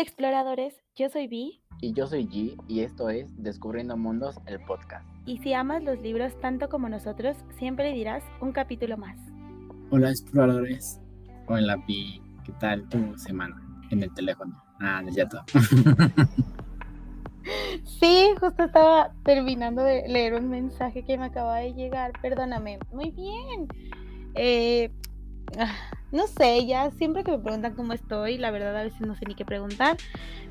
[0.00, 1.60] Hola exploradores, yo soy Vi.
[1.82, 5.06] Y yo soy G y esto es Descubriendo Mundos, el podcast.
[5.26, 9.18] Y si amas los libros tanto como nosotros, siempre dirás un capítulo más.
[9.90, 10.98] Hola exploradores.
[11.48, 14.64] Hola Vi, ¿qué tal tu semana en el teléfono?
[14.80, 15.42] Ah, ya todo.
[17.84, 22.12] sí, justo estaba terminando de leer un mensaje que me acaba de llegar.
[22.22, 22.78] Perdóname.
[22.90, 23.68] Muy bien.
[24.34, 24.90] Eh,
[26.12, 29.24] no sé, ya siempre que me preguntan cómo estoy, la verdad a veces no sé
[29.26, 29.96] ni qué preguntar,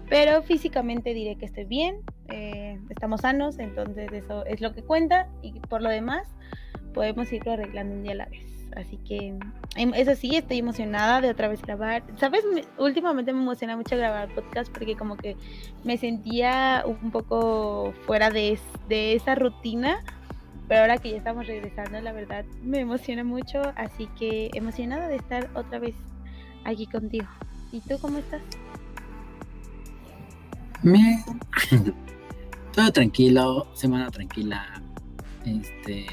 [0.09, 5.27] pero físicamente diré que estoy bien, eh, estamos sanos, entonces eso es lo que cuenta
[5.41, 6.27] y por lo demás
[6.93, 8.45] podemos irlo arreglando un día a la vez.
[8.75, 9.35] Así que
[9.75, 12.03] em, eso sí, estoy emocionada de otra vez grabar.
[12.17, 12.43] Sabes,
[12.77, 15.35] últimamente me emociona mucho grabar podcast porque como que
[15.83, 20.03] me sentía un poco fuera de, de esa rutina
[20.69, 25.15] pero ahora que ya estamos regresando, la verdad me emociona mucho, así que emocionada de
[25.15, 25.95] estar otra vez
[26.63, 27.25] aquí contigo.
[27.71, 28.41] ¿Y tú cómo estás?
[30.83, 31.23] Bien.
[32.75, 34.83] Todo tranquilo, semana tranquila.
[35.43, 36.05] Este,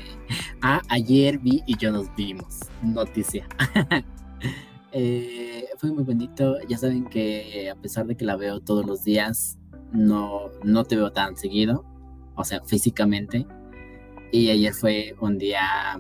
[0.63, 2.61] ah, ayer vi y yo nos vimos.
[2.83, 3.47] Noticia.
[4.99, 6.57] Eh, fue muy bonito.
[6.69, 9.59] Ya saben que a pesar de que la veo todos los días,
[9.93, 11.85] no, no te veo tan seguido.
[12.35, 13.47] O sea, físicamente
[14.37, 15.99] y ayer fue un día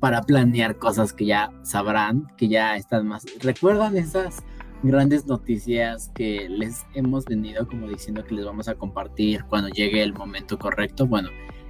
[0.00, 3.26] para planear cosas que ya sabrán, que ya están más.
[3.40, 4.42] ¿Recuerdan esas
[4.82, 10.02] grandes noticias que les hemos venido como diciendo que les vamos a compartir cuando llegue
[10.02, 11.06] el momento correcto?
[11.06, 11.28] Bueno,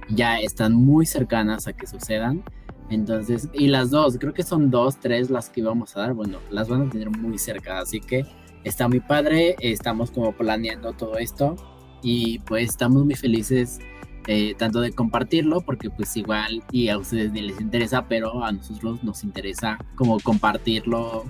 [0.09, 2.43] ya están muy cercanas a que sucedan.
[2.89, 6.13] Entonces, y las dos, creo que son dos, tres las que vamos a dar.
[6.13, 8.25] Bueno, las van a tener muy cerca, así que
[8.63, 9.57] está muy padre.
[9.59, 11.57] Estamos como planeando todo esto
[12.01, 13.79] y pues estamos muy felices
[14.27, 18.51] eh, tanto de compartirlo, porque pues igual y a ustedes ni les interesa, pero a
[18.51, 21.25] nosotros nos interesa como compartirlo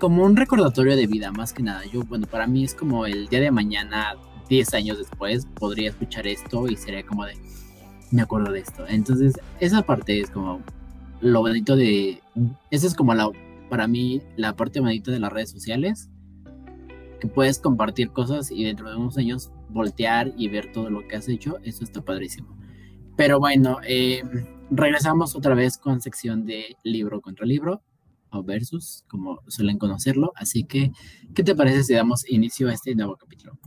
[0.00, 1.84] como un recordatorio de vida, más que nada.
[1.84, 4.16] Yo, bueno, para mí es como el día de mañana,
[4.48, 7.34] 10 años después, podría escuchar esto y sería como de,
[8.10, 8.84] me acuerdo de esto.
[8.88, 10.62] Entonces, esa parte es como
[11.20, 12.20] lo bonito de,
[12.70, 13.28] esa es como la,
[13.68, 16.08] para mí, la parte bonita de las redes sociales,
[17.20, 21.16] que puedes compartir cosas y dentro de unos años voltear y ver todo lo que
[21.16, 22.56] has hecho, eso está padrísimo.
[23.16, 24.22] Pero bueno, eh,
[24.70, 27.82] regresamos otra vez con sección de libro contra libro
[28.30, 30.32] o versus, como suelen conocerlo.
[30.36, 30.90] Así que,
[31.34, 33.58] ¿qué te parece si damos inicio a este nuevo capítulo?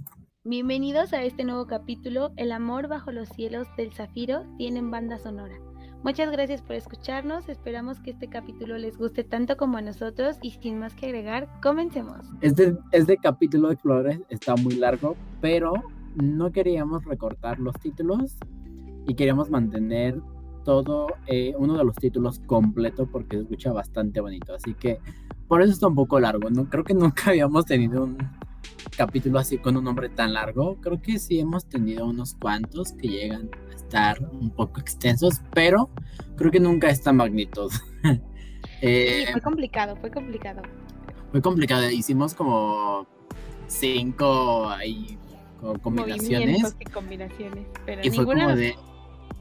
[0.43, 5.55] Bienvenidos a este nuevo capítulo, El amor bajo los cielos del zafiro tiene banda sonora.
[6.03, 10.51] Muchas gracias por escucharnos, esperamos que este capítulo les guste tanto como a nosotros y
[10.51, 12.25] sin más que agregar, comencemos.
[12.41, 15.71] Este, este capítulo de Flores está muy largo, pero
[16.15, 18.35] no queríamos recortar los títulos
[19.07, 20.21] y queríamos mantener
[20.65, 24.99] todo eh, uno de los títulos completo porque se escucha bastante bonito, así que
[25.47, 26.69] por eso está un poco largo, ¿no?
[26.69, 28.17] Creo que nunca habíamos tenido un
[28.95, 33.07] capítulo así con un nombre tan largo, creo que sí hemos tenido unos cuantos que
[33.07, 33.49] llegan
[34.31, 35.89] un poco extensos, pero
[36.35, 37.71] creo que nunca esta magnitud.
[38.81, 40.61] eh, fue complicado, fue complicado.
[41.31, 43.07] Fue complicado, hicimos como
[43.67, 45.17] cinco ahí,
[45.81, 46.75] combinaciones.
[46.79, 48.75] Y combinaciones, pero y fue como de,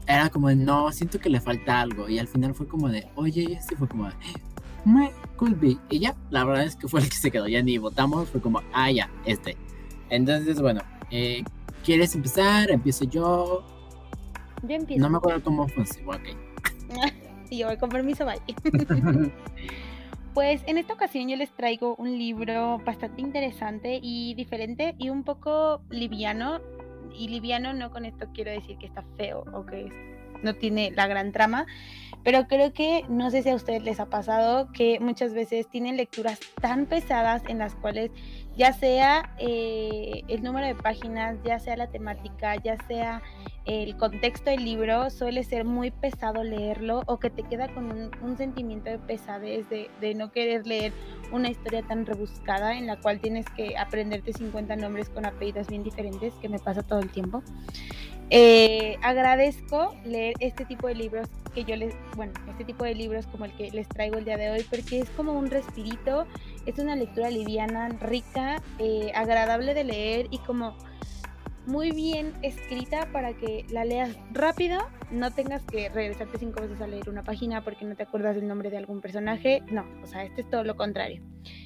[0.07, 3.07] era como de, no, siento que le falta algo, y al final fue como de,
[3.15, 4.13] oye, y así fue como de,
[4.85, 5.77] me could be.
[5.89, 8.41] Y ya, la verdad es que fue el que se quedó, ya ni votamos, fue
[8.41, 9.57] como, ah, ya, este.
[10.09, 11.43] Entonces, bueno, eh,
[11.83, 12.71] ¿quieres empezar?
[12.71, 13.65] Empiezo yo.
[14.97, 15.83] No me acuerdo cómo fue.
[16.05, 16.21] Ok.
[17.49, 18.41] y yo voy con permiso, bye.
[20.33, 25.23] pues en esta ocasión yo les traigo un libro bastante interesante y diferente y un
[25.23, 26.61] poco liviano.
[27.15, 30.12] Y liviano no con esto quiero decir que está feo o que
[30.43, 31.65] no tiene la gran trama,
[32.23, 35.97] pero creo que no sé si a ustedes les ha pasado que muchas veces tienen
[35.97, 38.11] lecturas tan pesadas en las cuales
[38.55, 43.21] ya sea eh, el número de páginas, ya sea la temática, ya sea
[43.65, 48.37] el contexto del libro, suele ser muy pesado leerlo o que te queda con un,
[48.37, 50.91] sentimiento de pesadez, de, de, no querer leer
[51.31, 55.83] una historia tan rebuscada en la cual tienes que aprenderte 50 nombres con apellidos bien
[55.83, 57.41] diferentes, que me pasa todo el tiempo.
[58.29, 63.27] Eh, agradezco leer este tipo de libros que yo les, bueno, este tipo de libros
[63.27, 66.25] como el que les traigo el día de hoy, porque es como un respirito,
[66.65, 70.75] es una lectura liviana, rica, eh, agradable de leer y como
[71.65, 74.79] muy bien escrita para que la leas rápido,
[75.11, 78.47] no tengas que regresarte cinco veces a leer una página porque no te acuerdas del
[78.47, 81.21] nombre de algún personaje, no, o sea, este es todo lo contrario.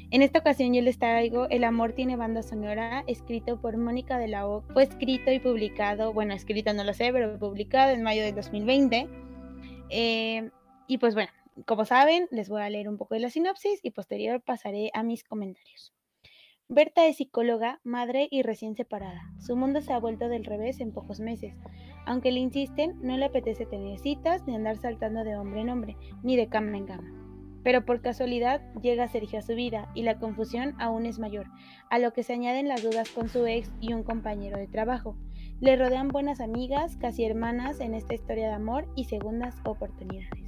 [0.10, 4.30] En esta ocasión yo les traigo El amor tiene banda sonora, escrito por Mónica de
[4.30, 4.62] la O.
[4.74, 9.10] Fue escrito y publicado, bueno, escrito no lo sé, pero publicado en mayo del 2020.
[9.90, 10.50] Eh,
[10.88, 11.30] y pues bueno,
[11.66, 15.04] como saben, les voy a leer un poco de la sinopsis y posterior pasaré a
[15.04, 15.94] mis comentarios.
[16.70, 19.22] Berta es psicóloga, madre y recién separada.
[19.40, 21.54] Su mundo se ha vuelto del revés en pocos meses.
[22.06, 25.98] Aunque le insisten, no le apetece tener citas ni andar saltando de hombre en hombre,
[26.24, 27.17] ni de cama en cama.
[27.64, 31.48] Pero por casualidad llega Sergio a su vida y la confusión aún es mayor,
[31.90, 35.16] a lo que se añaden las dudas con su ex y un compañero de trabajo.
[35.60, 40.48] Le rodean buenas amigas, casi hermanas en esta historia de amor y segundas oportunidades.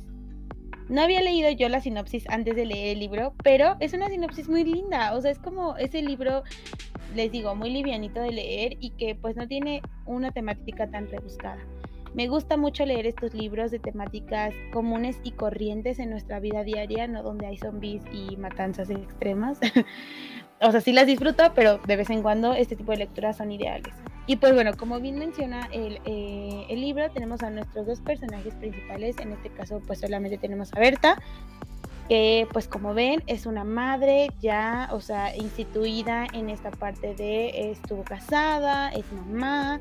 [0.89, 4.49] No había leído yo la sinopsis antes de leer el libro, pero es una sinopsis
[4.49, 5.13] muy linda.
[5.13, 6.41] O sea, es como ese libro,
[7.15, 11.59] les digo, muy livianito de leer y que pues no tiene una temática tan rebuscada.
[12.13, 17.07] Me gusta mucho leer estos libros de temáticas comunes y corrientes en nuestra vida diaria,
[17.07, 19.59] no donde hay zombies y matanzas extremas.
[20.61, 23.51] o sea, sí las disfruto, pero de vez en cuando este tipo de lecturas son
[23.51, 23.93] ideales.
[24.25, 28.53] Y pues bueno, como bien menciona el, eh, el, libro, tenemos a nuestros dos personajes
[28.55, 29.17] principales.
[29.19, 31.17] En este caso, pues solamente tenemos a Berta,
[32.09, 37.71] que pues como ven es una madre ya, o sea, instituida en esta parte de
[37.71, 39.79] estuvo casada, es mamá.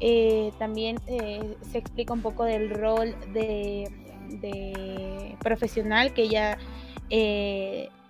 [0.00, 3.90] Eh, también eh, se explica un poco del rol de,
[5.40, 6.58] profesional que ella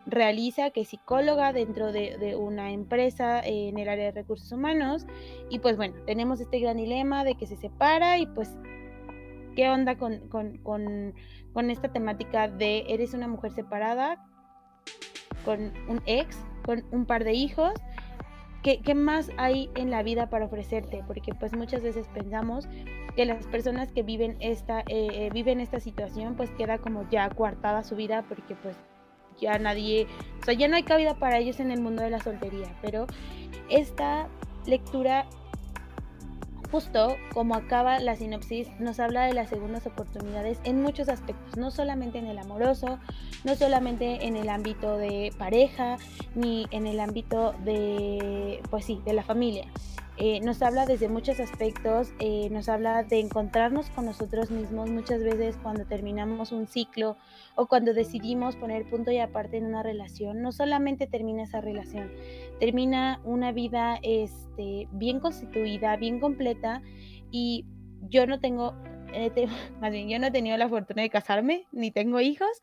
[0.07, 5.07] realiza, que es psicóloga dentro de, una empresa en el área de recursos humanos.
[5.51, 8.57] Y pues bueno, tenemos este gran dilema de que se separa y pues,
[9.55, 14.25] ¿qué onda con, con, esta temática de eres una mujer separada
[15.45, 17.75] con un ex, con un par de hijos?
[18.67, 21.05] ¿Qué, ¿Qué, más hay en la vida para ofrecerte?
[21.07, 22.67] Porque pues muchas veces pensamos
[23.15, 27.29] que las personas que viven esta, eh, eh, viven esta situación pues queda como ya
[27.31, 28.77] coartada su vida porque pues
[29.41, 30.09] ya nadie,
[30.43, 33.07] o sea, ya no hay cabida para ellos en el mundo de la soltería, pero
[33.71, 34.27] esta
[34.67, 35.27] lectura
[36.71, 41.71] justo como acaba la sinopsis, nos habla de las segundas oportunidades en muchos aspectos, no
[41.71, 42.99] solamente en el amoroso,
[43.45, 45.99] no solamente en el ámbito de pareja,
[46.35, 49.67] ni en el ámbito de, pues sí, de la familia.
[50.19, 55.23] Eh, nos habla desde muchos aspectos, eh, nos habla de encontrarnos con nosotros mismos muchas
[55.23, 57.19] veces cuando terminamos un ciclo
[57.55, 62.11] o cuando decidimos poner punto y aparte en una relación, no solamente termina esa relación,
[62.59, 66.83] termina una vida este, bien constituida, bien completa
[67.31, 67.65] y
[68.09, 68.75] yo no tengo,
[69.13, 69.31] eh,
[69.81, 72.63] más bien yo no he tenido la fortuna de casarme ni tengo hijos,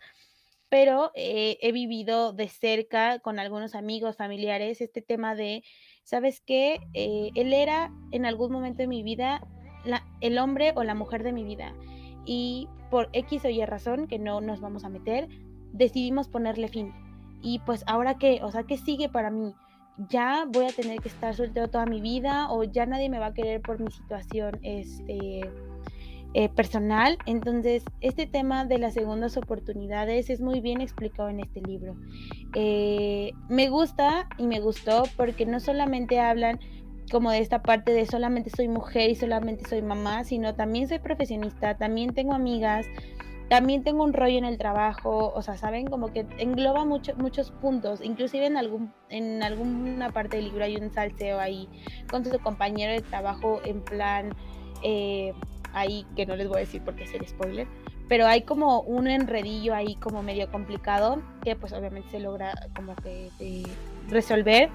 [0.70, 5.64] pero he vivido de cerca con algunos amigos, familiares, este tema de
[6.04, 6.80] ¿sabes qué?
[6.94, 9.42] Eh, él era en algún momento de mi vida
[10.22, 11.74] el hombre o la mujer de mi vida.
[12.26, 15.28] Y por X o Y razón, que no nos vamos a meter,
[15.74, 16.94] decidimos ponerle fin.
[17.42, 19.54] Y pues ahora qué, o sea, ¿qué sigue para mí?
[20.10, 23.28] Ya voy a tener que estar soltero toda mi vida o ya nadie me va
[23.28, 25.42] a querer por mi situación este,
[26.34, 27.18] eh, personal.
[27.28, 31.96] Entonces, este tema de las segundas oportunidades es muy bien explicado en este libro.
[32.56, 36.60] Eh, me gusta y me gustó porque no solamente hablan
[37.12, 40.98] como de esta parte de solamente soy mujer y solamente soy mamá, sino también soy
[40.98, 42.88] profesionista, también tengo amigas,
[43.54, 47.52] también tengo un rollo en el trabajo, o sea, saben como que engloba mucho, muchos
[47.52, 51.70] puntos, inclusive en algún en alguna parte del libro hay un salseo ahí
[52.10, 54.34] con su compañero de trabajo en plan
[54.82, 55.34] eh,
[55.72, 57.68] ahí que no les voy a decir porque es el spoiler,
[58.10, 62.96] pero hay como un enredillo ahí como medio complicado que pues obviamente se logra como
[62.96, 63.30] que
[64.10, 64.72] resolver,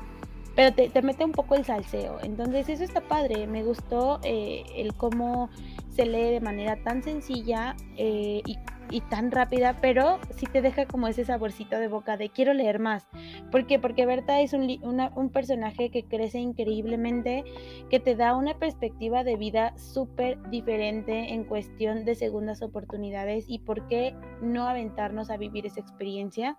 [0.58, 2.19] pero te, mete un poco el salseo.
[2.20, 5.50] Entonces eso está padre, me gustó eh, el cómo
[5.88, 8.59] se lee de manera tan sencilla eh, y
[8.90, 12.78] y tan rápida, pero sí te deja como ese saborcito de boca de quiero leer
[12.78, 13.06] más.
[13.50, 13.78] ¿Por qué?
[13.78, 17.44] Porque Berta es un, un personaje que crece increíblemente,
[17.90, 23.59] que te da una perspectiva de vida súper diferente en cuestión de segundas oportunidades y
[23.59, 26.56] por qué no aventarnos a vivir esa experiencia.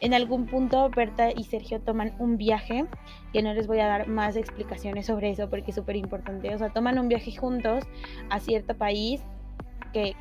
[0.00, 2.86] En algún punto Berta y Sergio toman un viaje,
[3.32, 6.54] que no les voy a dar más explicaciones sobre eso porque es súper importante.
[6.54, 7.84] O sea, toman un viaje juntos
[8.30, 9.20] a cierto país
[9.92, 10.14] que,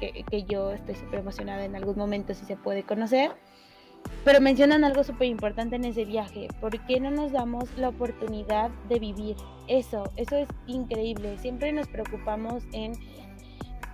[0.48, 3.32] yo estoy súper emocionada en algún momento si se puede conocer.
[4.24, 6.48] Pero mencionan algo súper importante en ese viaje.
[6.62, 9.36] ¿Por qué no nos damos la oportunidad de vivir?
[9.68, 11.38] Eso, eso es increíble.
[11.38, 12.94] Siempre nos preocupamos en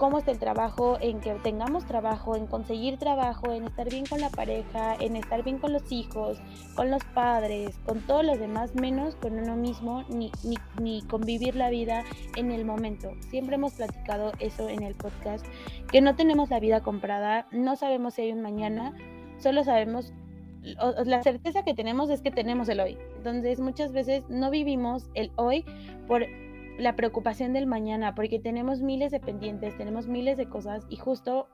[0.04, 4.20] cómo está el trabajo, en que tengamos trabajo, en conseguir trabajo, en estar bien con
[4.20, 6.42] la pareja, en estar bien con los hijos,
[6.76, 11.56] con los padres, con todos los demás, menos con uno mismo, ni, ni, ni convivir
[11.56, 12.04] la vida
[12.36, 13.14] en el momento.
[13.30, 15.46] Siempre hemos platicado eso en el podcast,
[15.90, 18.94] que no tenemos la vida comprada, no sabemos si hay un mañana,
[19.38, 20.12] solo sabemos
[21.06, 22.98] la certeza que tenemos es que tenemos el hoy.
[23.16, 25.64] Entonces muchas veces no vivimos el hoy
[26.08, 26.26] por
[26.78, 31.48] la preocupación del mañana, porque tenemos miles de pendientes, tenemos miles de cosas y justo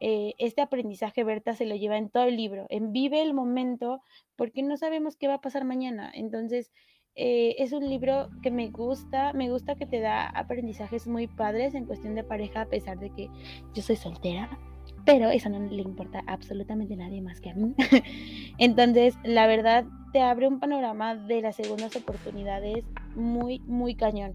[0.00, 4.02] eh, este aprendizaje Berta se lo lleva en todo el libro, en vive el momento
[4.36, 6.10] porque no sabemos qué va a pasar mañana.
[6.14, 6.72] Entonces,
[7.14, 11.74] eh, es un libro que me gusta, me gusta que te da aprendizajes muy padres
[11.74, 13.28] en cuestión de pareja, a pesar de que
[13.74, 14.58] yo soy soltera,
[15.04, 17.74] pero eso no le importa absolutamente a nadie más que a mí.
[18.58, 24.34] Entonces, la verdad, te abre un panorama de las segundas oportunidades muy, muy cañón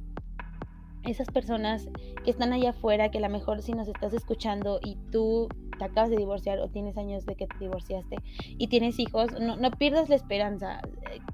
[1.10, 1.88] esas personas
[2.24, 5.86] que están allá afuera, que a lo mejor si nos estás escuchando y tú te
[5.86, 8.18] acabas de divorciar o tienes años de que te divorciaste
[8.58, 10.82] y tienes hijos, no, pierdas la esperanza.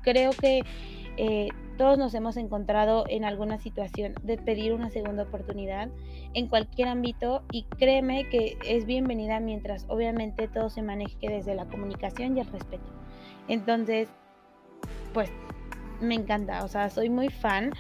[0.02, 0.62] Creo que
[1.18, 5.90] eh, todos nos hemos encontrado en alguna situación de pedir una segunda oportunidad
[6.34, 11.66] en cualquier ámbito y créeme que es bienvenida mientras obviamente todo se maneje desde la
[11.66, 12.86] comunicación y el respeto.
[13.48, 14.08] Entonces,
[15.14, 15.32] pues
[16.04, 17.72] me encanta, o sea, soy muy fan.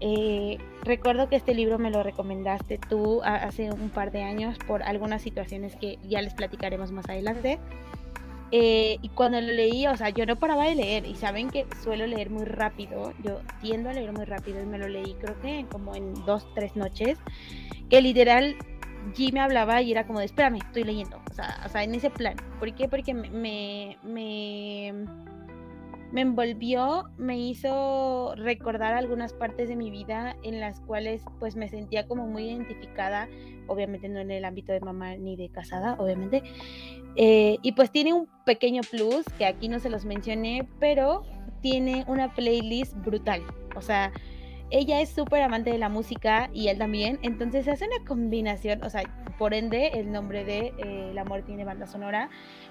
[0.00, 4.82] Eh, recuerdo que este libro me lo recomendaste tú hace un par de años por
[4.82, 7.58] algunas situaciones que ya les platicaremos más adelante.
[8.52, 11.66] Eh, y cuando lo leí, o sea, yo no paraba de leer y saben que
[11.84, 15.40] suelo leer muy rápido, yo tiendo a leer muy rápido y me lo leí creo
[15.40, 17.18] que como en dos, tres noches,
[17.88, 18.56] que literal
[19.14, 21.94] G me hablaba y era como de, espérame, estoy leyendo, o sea, o sea en
[21.94, 22.34] ese plan.
[22.58, 22.88] ¿Por qué?
[22.88, 24.94] Porque me, me
[26.12, 31.68] me envolvió, me hizo recordar algunas partes de mi vida en las cuales pues me
[31.68, 33.28] sentía como muy identificada,
[33.66, 36.42] obviamente no en el ámbito de mamá ni de casada, obviamente.
[37.16, 41.22] Eh, y pues tiene un pequeño plus que aquí no se los mencioné, pero
[41.60, 43.42] tiene una playlist brutal.
[43.76, 44.12] O sea,
[44.70, 48.90] ella es súper amante de la música y él también, entonces hace una combinación, o
[48.90, 49.02] sea,
[49.40, 52.28] por ende el nombre de eh, El amor tiene banda sonora,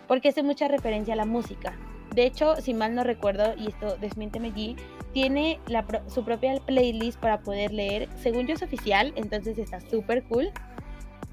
[0.07, 1.73] porque hace mucha referencia a la música.
[2.13, 4.75] De hecho, si mal no recuerdo, y esto desmiénteme allí,
[5.11, 5.59] tiene
[6.07, 8.07] su propia playlist para poder leer.
[8.21, 10.51] Según yo es oficial, entonces está súper cool.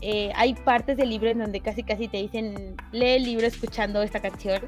[0.00, 4.00] Eh, hay partes del libro en donde casi casi te dicen, lee el libro escuchando
[4.00, 4.62] esta canción.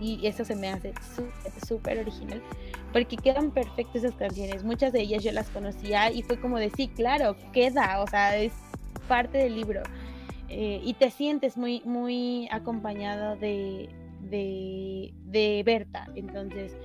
[0.00, 0.92] Y eso se me hace
[1.66, 2.40] súper original.
[2.92, 4.62] Porque quedan perfectas esas canciones.
[4.62, 8.00] Muchas de ellas yo las conocía y fue como de, sí, claro, queda.
[8.00, 8.52] O sea, es
[9.06, 9.82] parte del libro.
[10.48, 13.88] Eh, y te sientes muy, muy acompañado de,
[14.20, 16.06] de, Berta.
[16.14, 16.76] Entonces,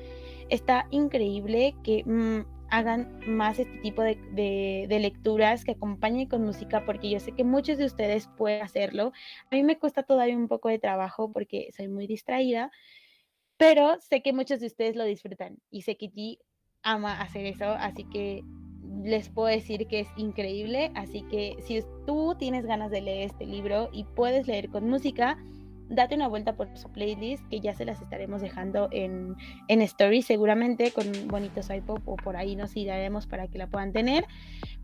[0.50, 6.84] está increíble que mm, hagan más este tipo de, de, lecturas que acompañen con música,
[6.86, 9.14] porque yo sé que muchos de ustedes pueden hacerlo.
[9.50, 12.72] A mí me cuesta todavía un poco de trabajo porque soy muy distraída,
[13.58, 16.40] pero sé que muchos de ustedes lo disfrutan y sé que ti
[16.82, 18.44] ama hacer eso, así que
[19.04, 20.92] les puedo decir que es increíble.
[20.96, 25.38] Así que si tú tienes ganas de leer este libro y puedes leer con música,
[25.90, 29.36] date una vuelta por su playlist, que ya se las estaremos dejando en,
[29.68, 33.92] en Story seguramente con bonitos iPop o por ahí nos iremos para que la puedan
[33.92, 34.26] tener,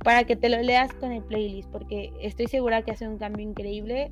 [0.04, 3.46] para que te lo leas con el playlist, porque estoy segura que hace un cambio
[3.46, 4.12] increíble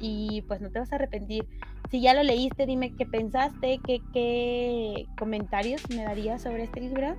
[0.00, 1.46] y pues no te vas a arrepentir.
[1.90, 7.16] Si ya lo leíste, dime qué pensaste, qué, qué comentarios me darías sobre este libro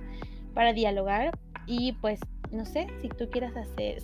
[0.54, 1.32] para dialogar
[1.70, 2.18] y pues
[2.50, 4.02] no sé si tú quieras hacer,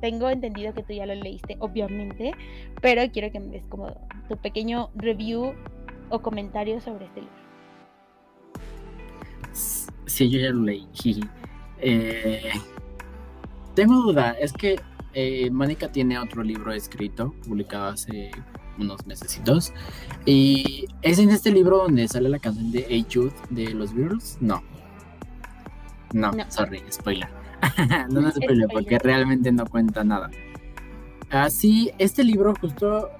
[0.00, 2.32] tengo entendido que tú ya lo leíste, obviamente,
[2.82, 3.96] pero quiero que me des como
[4.28, 5.54] tu pequeño review
[6.10, 7.36] o comentario sobre este libro.
[10.06, 10.88] Sí, yo ya lo leí.
[11.78, 12.50] Eh,
[13.76, 14.80] tengo duda, es que
[15.12, 18.32] eh, Mónica tiene otro libro escrito, publicado hace
[18.76, 19.72] unos mesecitos,
[20.26, 24.36] y es en este libro donde sale la canción de Hey Jude de los Beatles.
[24.40, 24.73] No.
[26.14, 26.44] No, no.
[26.48, 27.28] sorry, spoiler.
[28.08, 30.30] no nos spoiler porque realmente no cuenta nada.
[31.28, 33.10] Así, este libro justo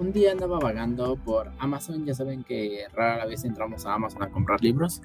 [0.00, 4.30] un día andaba vagando por Amazon, ya saben que rara vez entramos a Amazon a
[4.30, 5.00] comprar libros.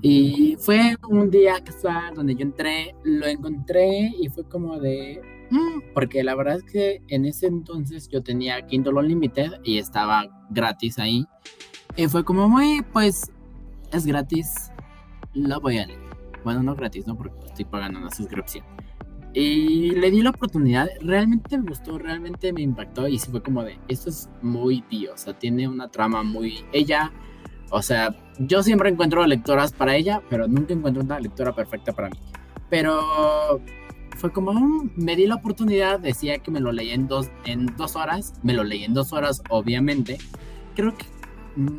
[0.00, 5.22] Y fue un día casual donde yo entré, lo encontré y fue como de...
[5.50, 10.24] Mm", porque la verdad es que en ese entonces yo tenía Kindle Unlimited y estaba
[10.50, 11.24] gratis ahí.
[11.94, 13.30] Y fue como muy, pues,
[13.92, 14.72] es gratis,
[15.34, 16.01] lo voy a leer.
[16.44, 17.16] Bueno, no gratis, ¿no?
[17.16, 18.64] Porque estoy pagando una suscripción.
[19.34, 23.64] Y le di la oportunidad, realmente me gustó, realmente me impactó y sí fue como
[23.64, 26.66] de, esto es muy tío, o sea, tiene una trama muy...
[26.72, 27.10] Ella,
[27.70, 32.10] o sea, yo siempre encuentro lectoras para ella, pero nunca encuentro una lectora perfecta para
[32.10, 32.18] mí.
[32.68, 33.62] Pero
[34.18, 37.66] fue como, mm, me di la oportunidad, decía que me lo leí en dos, en
[37.78, 40.18] dos horas, me lo leí en dos horas, obviamente.
[40.76, 41.06] Creo que...
[41.56, 41.78] Mm,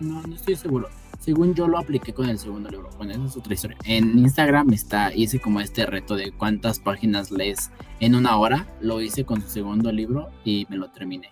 [0.00, 0.88] no, no estoy seguro
[1.18, 2.90] según yo lo apliqué con el segundo libro.
[2.96, 3.76] Bueno, esa es otra historia.
[3.84, 7.70] En Instagram está, hice como este reto de cuántas páginas lees
[8.00, 8.66] en una hora.
[8.80, 11.30] Lo hice con su segundo libro y me lo terminé.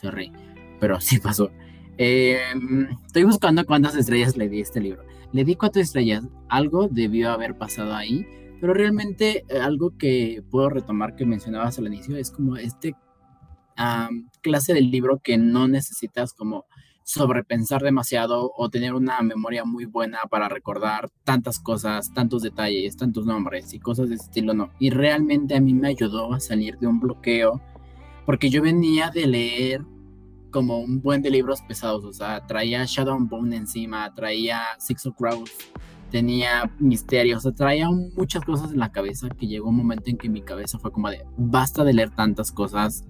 [0.00, 0.32] Sorry,
[0.80, 1.50] pero sí pasó.
[1.98, 5.02] Em, estoy buscando cuántas estrellas le di a este libro.
[5.32, 6.24] Le di cuatro estrellas.
[6.48, 8.26] Algo debió haber pasado ahí.
[8.60, 12.94] Pero realmente eh, algo que puedo retomar que mencionabas al inicio es como este
[14.40, 16.66] clase del libro que no necesitas como
[17.08, 23.24] sobrepensar demasiado o tener una memoria muy buena para recordar tantas cosas, tantos detalles, tantos
[23.24, 24.68] nombres y cosas de ese estilo, no.
[24.78, 27.62] Y realmente a mí me ayudó a salir de un bloqueo
[28.26, 29.86] porque yo venía de leer
[30.50, 35.16] como un buen de libros pesados, o sea, traía Shadow Bone encima, traía Six of
[35.16, 35.50] Crows,
[36.10, 40.18] tenía misterios, o sea, traía muchas cosas en la cabeza que llegó un momento en
[40.18, 43.06] que mi cabeza fue como de, basta de leer tantas cosas,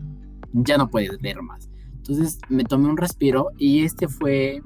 [0.52, 1.69] ya no puedes leer más.
[2.09, 4.62] Entonces me tomé un respiro y este fue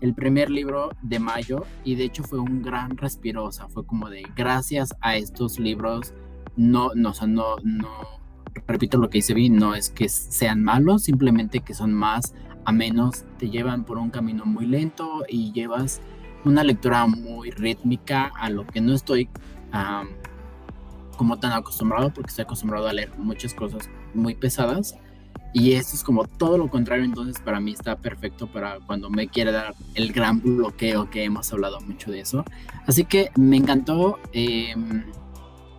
[0.00, 3.84] el primer libro de mayo y de hecho fue un gran respiro, o sea, fue
[3.84, 6.14] como de gracias a estos libros,
[6.56, 7.88] no, no, o no, no,
[8.68, 12.70] repito lo que dice Vi, no es que sean malos, simplemente que son más a
[12.70, 16.00] menos, te llevan por un camino muy lento y llevas
[16.44, 19.28] una lectura muy rítmica a lo que no estoy
[21.16, 24.96] como tan acostumbrado porque estoy acostumbrado a leer muchas cosas muy pesadas
[25.52, 29.28] y esto es como todo lo contrario, entonces para mí está perfecto para cuando me
[29.28, 32.44] quiere dar el gran bloqueo que hemos hablado mucho de eso.
[32.86, 35.04] Así que me encantó, em,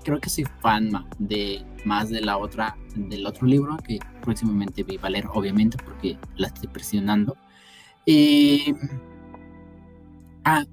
[0.03, 4.99] creo que soy fan de más de la otra, del otro libro que próximamente vi
[5.01, 7.37] a leer, obviamente, porque la estoy presionando.
[8.05, 8.75] Y...
[10.45, 10.65] Ah,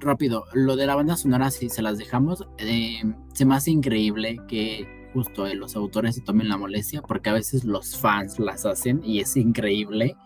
[0.00, 4.38] rápido, lo de la banda sonora, si se las dejamos, em, se me hace increíble
[4.48, 8.66] que justo eh, los autores se tomen la molestia, porque a veces los fans las
[8.66, 10.16] hacen y es increíble.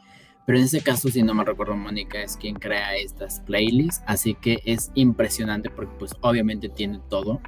[0.47, 4.35] Pero en ese caso, si no me recuerdo, Mónica es quien crea estas playlists, así
[4.35, 7.41] que es impresionante porque pues obviamente tiene todo.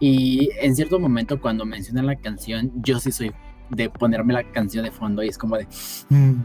[0.00, 3.32] Y en cierto momento cuando menciona la canción, yo sí soy
[3.68, 5.66] de ponerme la canción de fondo y es como de...
[6.08, 6.42] Mm,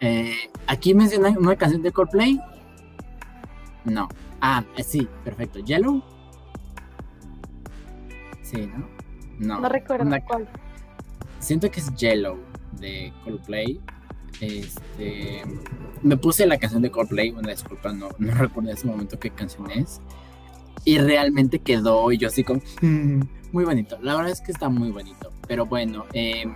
[0.00, 0.34] eh,
[0.66, 2.40] aquí menciona una canción de Coldplay.
[3.84, 4.08] No.
[4.40, 5.60] Ah, sí, perfecto.
[5.60, 6.02] Yellow.
[8.42, 9.03] Sí, ¿no?
[9.38, 9.68] No.
[9.68, 10.48] recuerdo cuál.
[11.40, 12.38] Siento que es Yellow
[12.80, 13.80] de Coldplay.
[14.40, 15.42] Este.
[16.02, 19.30] Me puse la canción de Coldplay, una disculpa, no, no recuerdo en ese momento qué
[19.30, 20.00] canción es.
[20.84, 22.60] Y realmente quedó, y yo así como.
[22.82, 23.20] Mm,
[23.52, 23.98] muy bonito.
[24.02, 25.32] La verdad es que está muy bonito.
[25.46, 26.54] Pero bueno, em,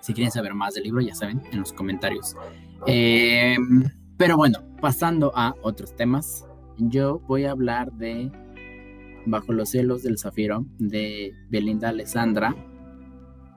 [0.00, 2.36] si quieren saber más del libro, ya saben, en los comentarios.
[2.86, 3.84] Em,
[4.16, 6.44] pero bueno, pasando a otros temas,
[6.78, 8.30] yo voy a hablar de
[9.26, 12.54] Bajo los celos del zafiro de Belinda Alessandra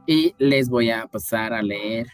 [0.07, 2.07] y les voy a pasar a leer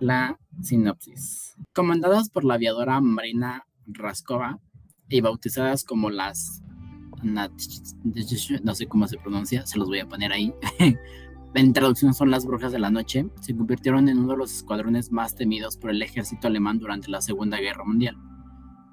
[0.00, 1.56] la sinopsis.
[1.74, 4.60] Comandadas por la aviadora Marina Raskova
[5.08, 6.62] y bautizadas como las
[7.22, 10.52] no sé cómo se pronuncia, se los voy a poner ahí.
[11.54, 15.10] en traducción son las brujas de la noche, se convirtieron en uno de los escuadrones
[15.10, 18.16] más temidos por el ejército alemán durante la Segunda Guerra Mundial.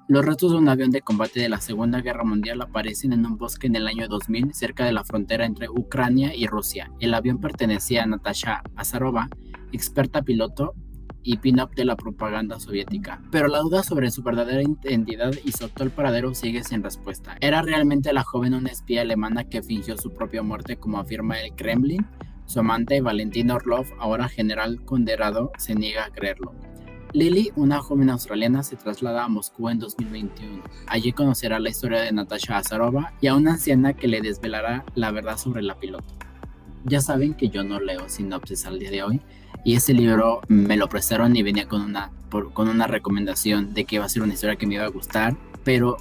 [0.08, 3.36] Los restos de un avión de combate de la Segunda Guerra Mundial aparecen en un
[3.36, 6.92] bosque en el año 2000 cerca de la frontera entre Ucrania y Rusia.
[7.00, 9.28] El avión pertenecía a Natasha Azarova,
[9.72, 10.74] experta piloto
[11.24, 13.20] y pin-up de la propaganda soviética.
[13.32, 17.36] Pero la duda sobre su verdadera identidad y su actual paradero sigue sin respuesta.
[17.40, 21.56] ¿Era realmente la joven una espía alemana que fingió su propia muerte como afirma el
[21.56, 22.06] Kremlin?
[22.44, 26.54] Su amante, Valentín Orlov, ahora general condenado, se niega a creerlo.
[27.16, 30.62] Lily, una joven australiana, se traslada a Moscú en 2021.
[30.86, 35.10] Allí conocerá la historia de Natasha Azarova y a una anciana que le desvelará la
[35.12, 36.12] verdad sobre la piloto.
[36.84, 39.22] Ya saben que yo no leo sinopsis al día de hoy
[39.64, 42.12] y ese libro me lo prestaron y venía con una,
[42.52, 45.34] con una recomendación de que iba a ser una historia que me iba a gustar,
[45.64, 45.96] pero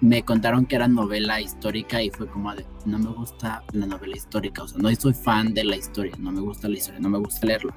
[0.00, 2.54] me contaron que era novela histórica y fue como
[2.86, 6.32] no me gusta la novela histórica, o sea, no soy fan de la historia, no
[6.32, 7.74] me gusta la historia, no me gusta leerlo.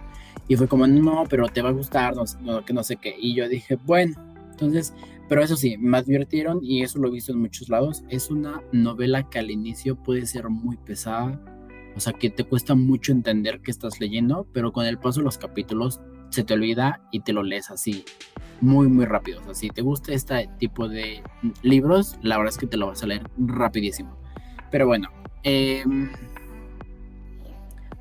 [0.48, 3.16] Y fue como, no, pero te va a gustar, no, que no sé qué.
[3.20, 4.16] Y yo dije, bueno,
[4.52, 4.94] entonces,
[5.28, 8.62] pero eso sí, me advirtieron y eso lo he visto en muchos lados, es una
[8.72, 11.40] novela que al inicio puede ser muy pesada,
[11.96, 15.26] o sea, que te cuesta mucho entender qué estás leyendo, pero con el paso de
[15.26, 18.06] los capítulos se te olvida y te lo lees así,
[18.62, 19.42] muy, muy rápido.
[19.42, 21.24] O sea, si te gusta este tipo de
[21.62, 24.18] libros, la verdad es que te lo vas a leer rapidísimo.
[24.72, 25.10] Pero bueno,
[25.44, 26.10] em,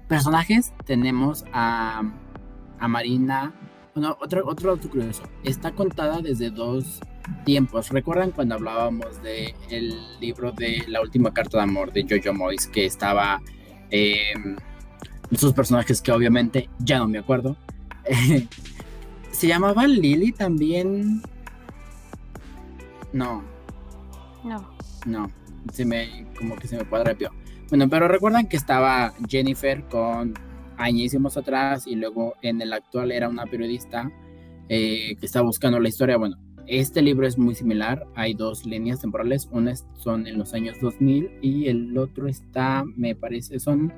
[0.08, 2.02] personajes tenemos a
[2.78, 3.52] a Marina.
[3.94, 5.22] Bueno, otro, otro dato curioso.
[5.42, 7.00] Está contada desde dos
[7.44, 7.90] tiempos.
[7.90, 12.66] ¿Recuerdan cuando hablábamos de el libro de La última carta de amor de Jojo Moyes
[12.66, 13.40] que estaba
[13.90, 14.34] eh,
[15.34, 17.56] sus personajes que obviamente ya no me acuerdo?
[19.30, 21.22] ¿Se llamaba Lily también?
[23.12, 23.42] No.
[24.44, 24.76] No.
[25.06, 25.30] No.
[25.72, 27.16] Se me, como que se me cuadra
[27.68, 30.34] Bueno, pero recuerdan que estaba Jennifer con
[30.78, 34.10] añísimos atrás y luego en el actual era una periodista
[34.68, 36.16] eh, que está buscando la historia.
[36.16, 36.36] Bueno,
[36.66, 41.38] este libro es muy similar, hay dos líneas temporales, una son en los años 2000
[41.40, 43.92] y el otro está, me parece, son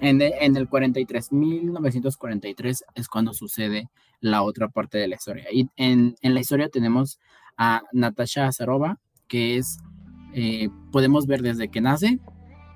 [0.00, 5.44] En, en el 43, 1943 es cuando sucede la otra parte de la historia.
[5.52, 7.18] Y en, en la historia tenemos
[7.56, 9.78] a Natasha Azarova, que es,
[10.32, 12.18] eh, podemos ver desde que nace,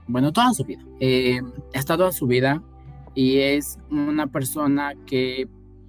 [0.07, 0.85] bueno, toda su vida.
[1.01, 1.41] Eh,
[1.73, 2.63] está toda su vida
[3.19, 5.49] y es una persona que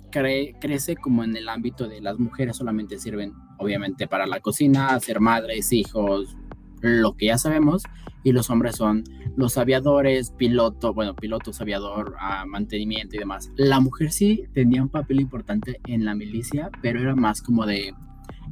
[0.10, 5.20] crece como en el ámbito de las mujeres solamente sirven obviamente para la cocina, ser
[5.20, 6.36] madres, hijos,
[6.82, 7.84] lo que ya sabemos,
[8.24, 9.04] y los hombres son
[9.36, 13.52] los aviadores, piloto, bueno, pilotos, aviador, ah, mantenimiento y demás.
[13.58, 17.94] La mujer sí tenía un papel importante en la milicia, pero era más como de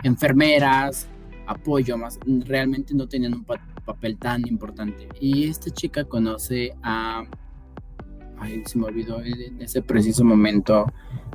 [0.03, 1.09] enfermeras,
[1.47, 5.09] apoyo, más realmente no tenían un papel tan importante.
[5.19, 7.23] Y esta chica conoce a,
[8.65, 10.85] se me olvidó en ese preciso momento,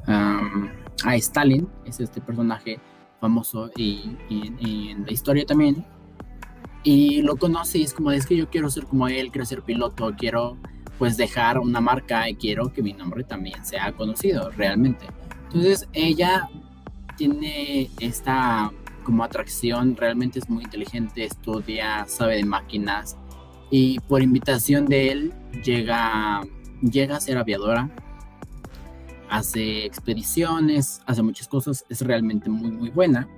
[0.07, 2.79] a Stalin, es este personaje
[3.21, 5.85] famoso y, en la historia también.
[6.85, 9.63] Y lo conoce y es como, es que yo quiero ser como él, quiero ser
[9.63, 10.57] piloto, quiero
[10.99, 15.07] pues dejar una marca y quiero que mi nombre también sea conocido realmente.
[15.47, 16.49] Entonces ella
[17.17, 18.73] tiene esta
[19.05, 23.17] como atracción, realmente es muy inteligente, estudia, sabe de máquinas
[23.71, 25.35] y por invitación de él
[25.65, 26.43] llega,
[26.83, 27.91] llega a ser aviadora,
[29.31, 33.29] hace expediciones, hace muchas cosas, es realmente muy muy buena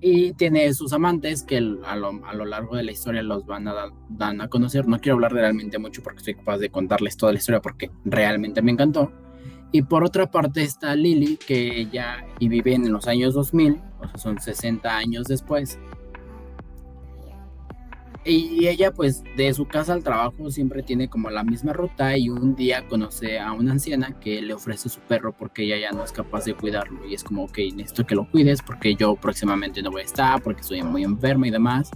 [0.00, 3.68] y tiene sus amantes que a lo, a lo, largo de la historia los van
[3.68, 3.74] a
[4.08, 4.88] dan a conocer.
[4.88, 8.62] No quiero hablar realmente mucho porque soy capaz de contarles toda la historia porque realmente
[8.62, 9.12] me encantó.
[9.72, 14.08] Y por otra parte está Lily, que ella y vive en los años 2000, o
[14.08, 15.78] sea, son 60 años después.
[18.24, 22.28] Y ella pues de su casa al trabajo siempre tiene como la misma ruta y
[22.28, 26.04] un día conoce a una anciana que le ofrece su perro porque ella ya no
[26.04, 29.80] es capaz de cuidarlo y es como, ok, necesito que lo cuides porque yo próximamente
[29.82, 31.90] no voy a estar, porque estoy muy enferma y demás.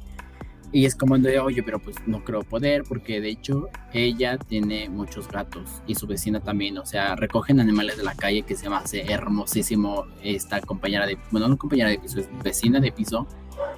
[0.73, 4.89] Y es como de, oye, pero pues no creo poder, porque de hecho ella tiene
[4.89, 8.69] muchos gatos y su vecina también, o sea, recogen animales de la calle que se
[8.69, 13.29] me hace hermosísimo esta compañera de, bueno, no compañera de piso, es vecina de piso.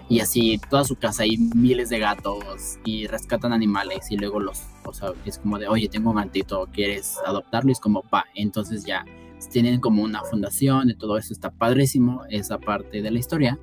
[0.09, 4.63] Y así toda su casa hay miles de gatos y rescatan animales y luego los,
[4.85, 7.71] o sea, es como de, oye, tengo un gatito, ¿quieres adoptarlo?
[7.71, 9.05] Y es como, pa, entonces ya
[9.51, 13.59] tienen como una fundación y todo eso está padrísimo, esa parte de la historia.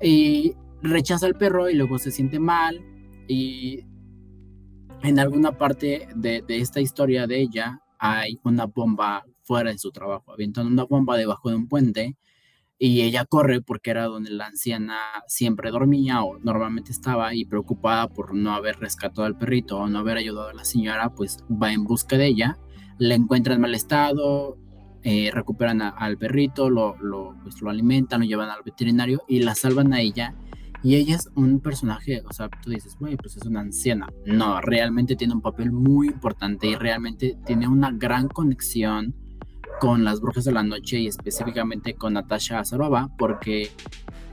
[0.00, 2.80] Y rechaza al perro y luego se siente mal
[3.28, 3.84] y
[5.02, 10.32] en alguna parte de, esta historia de ella hay una bomba fuera de su trabajo,
[10.32, 12.16] avientan una bomba debajo de un puente
[12.78, 18.08] y ella corre porque era donde la anciana siempre dormía o normalmente estaba y preocupada
[18.08, 21.72] por no haber rescatado al perrito o no haber ayudado a la señora, pues va
[21.72, 22.58] en busca de ella,
[22.98, 24.58] la encuentra en mal estado,
[25.02, 29.54] eh, recuperan al perrito, lo, lo, pues, lo alimentan, lo llevan al veterinario y la
[29.54, 30.34] salvan a ella
[30.82, 34.06] y ella es un personaje, o sea, tú dices, güey, pues es una anciana.
[34.24, 39.14] No, realmente tiene un papel muy importante y realmente tiene una gran conexión
[39.80, 43.70] con las brujas de la noche y específicamente con Natasha Azarova porque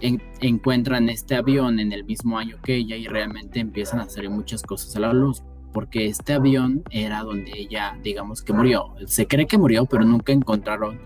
[0.02, 4.62] encuentran este avión en el mismo año que ella y realmente empiezan a hacer muchas
[4.62, 8.94] cosas a la luz porque este avión era donde ella digamos que murió.
[9.08, 11.00] Se cree que murió pero nunca encontraron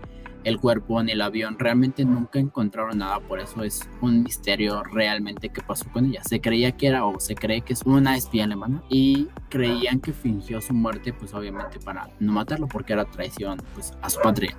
[0.48, 1.58] el cuerpo en el avión.
[1.58, 6.22] Realmente nunca encontraron nada, por eso es un misterio realmente qué pasó con ella.
[6.24, 10.12] Se creía que era o se cree que es una espía alemana y creían que
[10.12, 14.56] fingió su muerte, pues obviamente para no matarlo porque era traición pues, a su patria.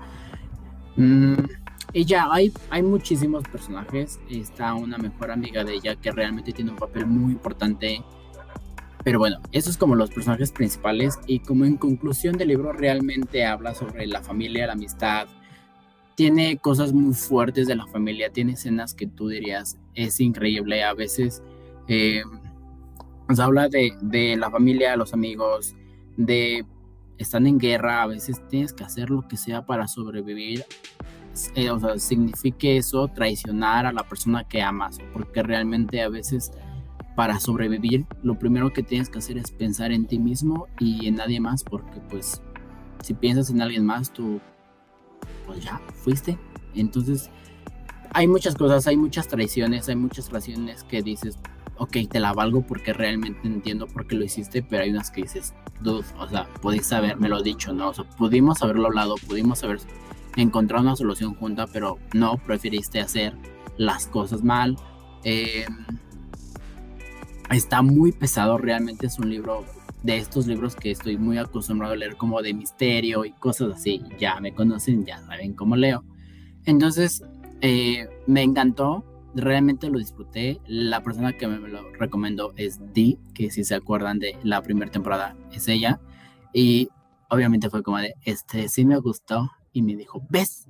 [0.95, 1.35] Mm,
[1.93, 4.19] ya, hay, hay muchísimos personajes.
[4.29, 8.03] Está una mejor amiga de ella que realmente tiene un papel muy importante.
[9.03, 13.45] Pero bueno, esos es como los personajes principales y como en conclusión del libro realmente
[13.45, 15.27] habla sobre la familia, la amistad,
[16.19, 20.83] tiene cosas muy fuertes de la familia, tiene escenas que tú dirías es increíble.
[20.83, 21.41] A veces
[21.87, 22.23] eh,
[23.29, 25.77] nos habla de, la familia, los amigos,
[26.17, 26.65] de
[27.17, 30.65] están en guerra, a veces tienes que hacer lo que sea para sobrevivir.
[31.55, 36.51] Eh, o sea, signifique eso traicionar a la persona que amas, porque realmente a veces
[37.15, 41.15] para sobrevivir lo primero que tienes que hacer es pensar en ti mismo y en
[41.15, 42.41] nadie más, porque pues
[43.01, 44.41] si piensas en alguien más, tú
[45.45, 46.37] pues ya, fuiste.
[46.75, 47.29] Entonces,
[48.13, 51.37] hay muchas cosas, hay muchas traiciones, hay muchas relaciones que dices,
[51.77, 55.21] ok, te la valgo porque realmente entiendo por qué lo hiciste, pero hay unas que
[55.23, 57.89] dices, dude, o sea, podéis lo dicho, ¿no?
[57.89, 59.79] O sea, pudimos haberlo hablado, pudimos haber
[60.35, 63.33] encontrado una solución junta, pero no, preferiste hacer
[63.77, 64.75] las cosas mal.
[65.23, 65.85] Em,
[67.49, 69.65] está muy pesado, realmente es un libro
[70.03, 74.01] de estos libros que estoy muy acostumbrado a leer como de misterio y cosas así.
[74.17, 76.03] Ya me conocen, ya saben cómo leo.
[76.65, 77.23] Entonces,
[77.61, 79.03] eh, me encantó,
[79.35, 80.59] realmente lo disfruté.
[80.67, 84.91] La persona que me lo recomendó es Dee, que si se acuerdan de la primera
[84.91, 85.99] temporada es ella.
[86.53, 86.89] Y
[87.29, 89.51] obviamente fue como de, este, sí me gustó.
[89.71, 90.67] Y me dijo, ¿ves?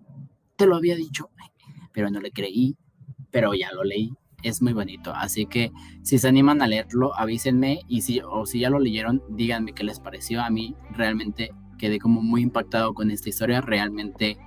[0.56, 1.30] Te lo había dicho.
[1.94, 2.76] Pero no le creí,
[3.32, 4.12] pero ya lo leí.
[4.44, 5.14] Es muy bonito.
[5.14, 5.72] Así que
[6.02, 7.82] si se animan a leerlo, avísenme.
[7.88, 10.42] Y si, o si ya lo leyeron, díganme qué les pareció.
[10.42, 13.62] A mí realmente quedé como muy impactado con esta historia.
[13.62, 14.38] Realmente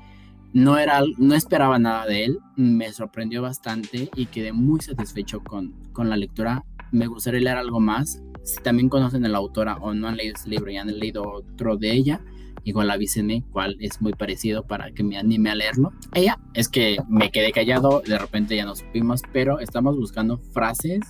[0.53, 2.39] no, era, no esperaba nada de él.
[2.57, 6.65] Me sorprendió bastante y quedé muy satisfecho con, con la lectura.
[6.91, 10.35] Me gustaría leer algo más si también conocen a la autora o no han leído
[10.37, 12.21] este libro y han leído otro de ella,
[12.65, 15.93] igual avísenme cuál es muy parecido para que me anime a leerlo.
[16.15, 21.01] Ella es que me quedé callado, de repente ya no supimos, pero estamos buscando frases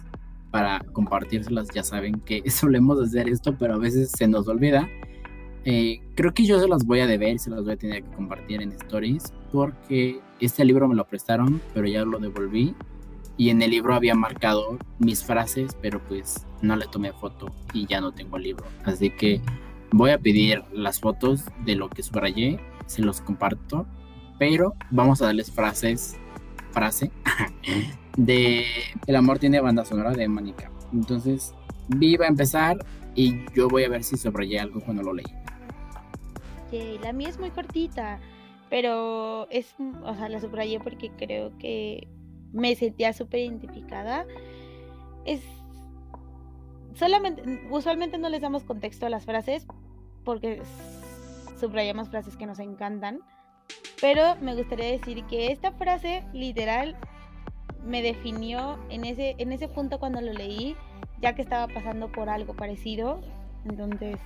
[0.50, 1.68] para compartírselas.
[1.74, 4.88] Ya saben que solemos hacer esto, pero a veces se nos olvida.
[5.64, 8.10] Eh, creo que yo se las voy a deber, se las voy a tener que
[8.10, 12.74] compartir en stories, porque este libro me lo prestaron, pero ya lo devolví
[13.36, 17.86] y en el libro había marcado mis frases, pero pues no le tomé foto y
[17.86, 18.64] ya no tengo el libro.
[18.84, 19.40] Así que
[19.92, 23.86] voy a pedir las fotos de lo que subrayé, se los comparto,
[24.38, 26.16] pero vamos a darles frases,
[26.72, 27.10] frase
[28.16, 28.64] de
[29.06, 30.70] El amor tiene banda sonora de Manica.
[30.92, 31.54] Entonces,
[31.88, 32.78] viva a empezar
[33.14, 35.26] y yo voy a ver si subrayé algo cuando lo leí.
[37.02, 38.18] la mía es muy cortita,
[38.70, 42.08] pero es, o sea, la subrayé porque creo que
[42.52, 44.26] me sentía súper identificada.
[45.24, 45.42] Es
[46.94, 49.66] solamente, usualmente no les damos contexto a las frases
[50.24, 50.62] porque
[51.58, 53.20] subrayamos frases que nos encantan,
[54.00, 56.96] pero me gustaría decir que esta frase literal
[57.84, 60.76] me definió en ese, en ese punto cuando lo leí,
[61.20, 63.20] ya que estaba pasando por algo parecido.
[63.64, 64.16] Entonces,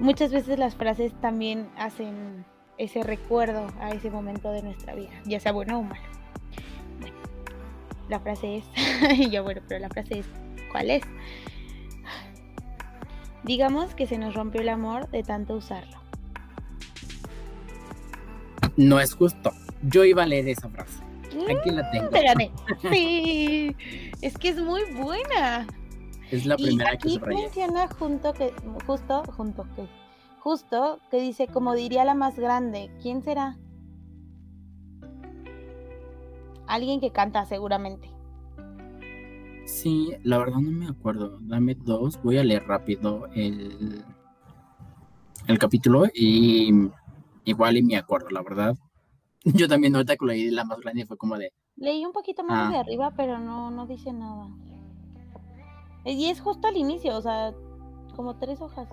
[0.00, 2.44] muchas veces las frases también hacen
[2.76, 6.18] ese recuerdo a ese momento de nuestra vida, ya sea bueno o malo
[8.08, 8.64] la frase es,
[9.18, 10.26] y yo bueno, pero la frase es,
[10.72, 11.02] ¿cuál es?
[13.48, 15.96] Digamos que se nos rompió el amor de tanto usarlo.
[18.76, 19.52] No es justo.
[19.80, 21.02] Yo iba a leer esa frase.
[21.58, 22.04] Aquí la tengo.
[22.04, 22.50] Espérame.
[22.92, 23.74] Sí,
[24.20, 25.66] es que es muy buena.
[26.30, 28.52] Es la primera y aquí menciona junto que,
[28.86, 29.88] justo, junto que,
[30.40, 33.56] justo que dice, como diría la más grande, ¿quién será?
[36.66, 38.10] Alguien que canta seguramente.
[39.68, 41.38] Sí, la verdad no me acuerdo.
[41.42, 42.18] Dame dos.
[42.22, 44.02] Voy a leer rápido el,
[45.46, 46.90] el capítulo y
[47.44, 48.78] igual y me acuerdo, la verdad.
[49.44, 51.52] Yo también ahorita que leí la más grande fue como de...
[51.76, 52.80] Leí un poquito más de ah.
[52.80, 54.48] arriba, pero no, no dice nada.
[56.06, 57.52] Y es justo al inicio, o sea,
[58.16, 58.88] como tres hojas.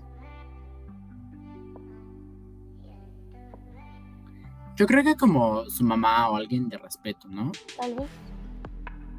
[4.75, 7.53] Yo creo que como su mamá o alguien de respeto, ¿no?
[7.77, 8.09] Tal vez.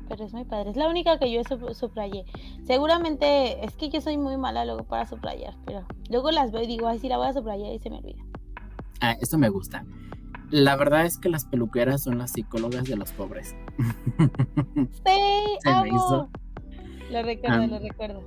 [0.09, 0.71] Pero es muy padre.
[0.71, 1.43] Es la única que yo
[1.75, 2.25] subrayé.
[2.65, 6.67] Seguramente es que yo soy muy mala luego para subrayar, pero luego las veo y
[6.67, 8.23] digo, ay, sí la voy a subrayar y se me olvida.
[9.01, 9.85] Ah, esto me gusta.
[10.51, 13.55] La verdad es que las peluqueras son las psicólogas de los pobres.
[15.05, 16.29] Sí, amo.
[17.11, 17.67] Lo recuerdo, ah.
[17.67, 18.23] lo recuerdo.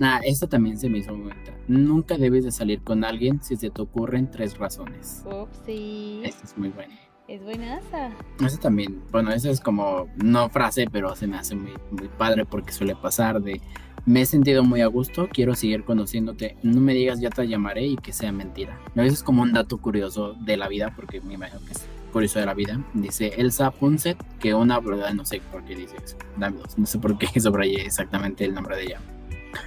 [0.00, 1.32] Ah, esto también se me hizo muy
[1.68, 5.24] Nunca debes de salir con alguien si se te ocurren tres razones.
[5.64, 6.20] sí.
[6.24, 6.94] Esto es muy bueno.
[7.28, 8.10] Es buenaza.
[8.40, 12.44] Eso también, bueno, eso es como, no frase, pero se me hace muy, muy padre
[12.44, 13.60] porque suele pasar de,
[14.06, 17.86] me he sentido muy a gusto, quiero seguir conociéndote, no me digas ya te llamaré
[17.86, 18.78] y que sea mentira.
[18.94, 21.86] A veces es como un dato curioso de la vida, porque me imagino que es
[22.12, 22.80] curioso de la vida.
[22.94, 26.16] Dice Elsa Punset, que una verdad no sé por qué dice eso.
[26.36, 29.00] Dame dos, no sé por qué subrayé exactamente el nombre de ella.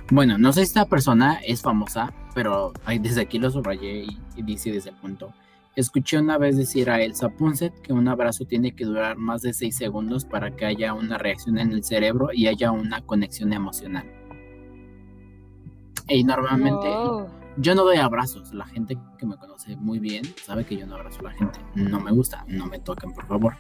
[0.10, 4.72] Bueno, no sé si esta persona es famosa, pero desde aquí lo subrayé y, dice
[4.72, 5.34] desde el punto.
[5.76, 9.54] Escuché una vez decir a Elsa Punset que un abrazo tiene que durar más de
[9.54, 14.06] 6 segundos para que haya una reacción en el cerebro y haya una conexión emocional.
[16.08, 16.90] Y normalmente
[17.58, 18.54] yo no doy abrazos.
[18.54, 21.60] La gente que me conoce muy bien sabe que yo no abrazo a la gente.
[21.76, 23.54] No me gusta, no me toquen por favor.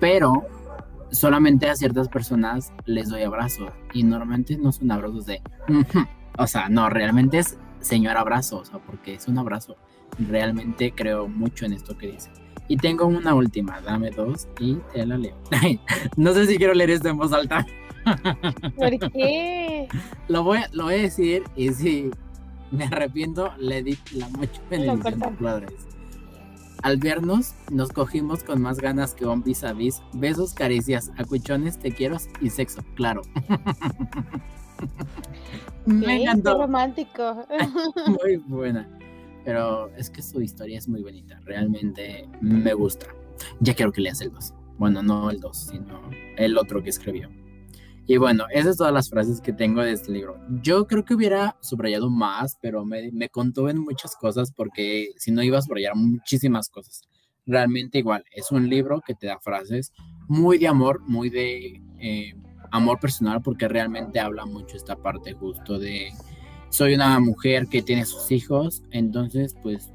[0.00, 0.44] Pero
[1.10, 5.40] solamente a ciertas personas les doy abrazos y normalmente no son abrazos de,
[6.36, 9.76] o sea, no, realmente es señor abrazo, o sea, porque es un abrazo.
[10.18, 12.30] Realmente creo mucho en esto que dice.
[12.68, 15.36] Y tengo una última, dame dos y te la leo.
[16.16, 17.64] no sé si quiero leer esto en voz alta.
[18.76, 19.88] ¿Por qué?
[20.28, 22.10] Lo voy, a, lo voy a decir y si
[22.70, 25.20] me arrepiento, le di la mucho bendición
[26.82, 30.02] al vernos, nos cogimos con más ganas que un vis a vis.
[30.12, 33.22] Besos, caricias, acuchones, te quiero y sexo, claro.
[35.86, 36.58] Me encantó.
[36.58, 37.46] romántico.
[38.06, 38.86] muy buena.
[39.46, 41.40] Pero es que su historia es muy bonita.
[41.44, 43.06] Realmente me gusta.
[43.60, 44.52] Ya quiero que leas el 2.
[44.76, 47.30] Bueno, no el 2, sino el otro que escribió.
[48.08, 50.38] Y bueno, esas son todas las frases que tengo de este libro.
[50.62, 55.32] Yo creo que hubiera subrayado más, pero me, me contó en muchas cosas porque si
[55.32, 57.02] no iba a subrayar muchísimas cosas.
[57.46, 59.92] Realmente igual, es un libro que te da frases
[60.28, 62.34] muy de amor, muy de eh,
[62.72, 66.10] amor personal, porque realmente habla mucho esta parte justo de
[66.70, 69.92] soy una mujer que tiene sus hijos, entonces pues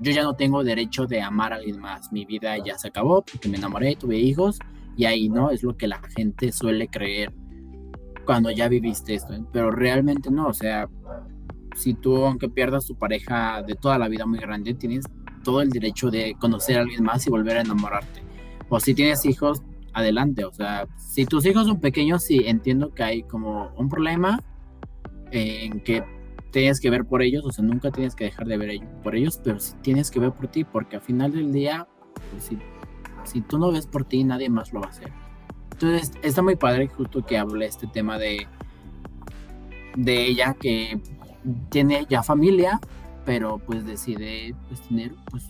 [0.00, 2.12] yo ya no tengo derecho de amar a alguien más.
[2.12, 4.58] Mi vida ya se acabó porque me enamoré, tuve hijos
[4.96, 7.32] y ahí no es lo que la gente suele creer
[8.24, 9.42] cuando ya viviste esto, ¿eh?
[9.52, 10.86] pero realmente no, o sea,
[11.74, 15.06] si tú aunque pierdas tu pareja de toda la vida muy grande, tienes
[15.42, 18.22] todo el derecho de conocer a alguien más y volver a enamorarte.
[18.68, 19.62] O si tienes hijos,
[19.94, 24.42] adelante, o sea, si tus hijos son pequeños, sí, entiendo que hay como un problema
[25.30, 26.02] en que
[26.50, 29.40] tienes que ver por ellos, o sea, nunca tienes que dejar de ver por ellos,
[29.42, 31.86] pero sí tienes que ver por ti, porque al final del día,
[32.30, 32.50] pues,
[33.24, 35.12] si, tú no ves por ti, nadie más lo va a hacer.
[35.72, 38.46] Entonces está muy padre justo que hable este tema de,
[39.96, 41.00] de ella que
[41.68, 42.80] tiene ya familia,
[43.24, 45.46] pero pues decide pues tener pues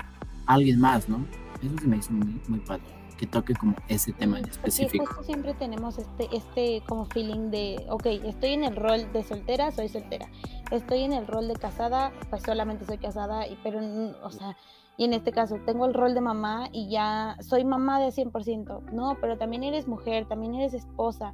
[0.46, 1.24] alguien más, ¿no?
[1.62, 5.04] Eso sí me hizo muy, muy padre que toque como ese tema en específico.
[5.04, 9.70] Justo siempre tenemos este, este como feeling de, ok, estoy en el rol de soltera,
[9.72, 10.30] soy soltera.
[10.70, 13.80] Estoy en el rol de casada, pues solamente soy casada, y, pero,
[14.22, 14.56] o sea,
[14.98, 18.90] y en este caso tengo el rol de mamá y ya soy mamá de 100%,
[18.92, 21.32] no, pero también eres mujer, también eres esposa.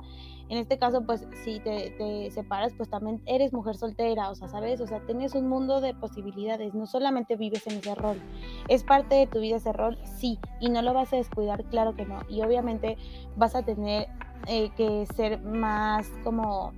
[0.51, 4.83] En este caso, pues si te, separas, pues también eres mujer soltera, o sea, ¿sabes?
[4.83, 8.21] O sea, tienes un mundo de posibilidades, no solamente vives en ese rol.
[8.69, 9.99] ¿Es parte de tu vida ese rol?
[10.05, 12.21] Sí, y no lo vas a descuidar, claro que no.
[12.29, 12.99] Y obviamente
[13.37, 14.09] vas a tener
[14.47, 16.75] eh, que ser más como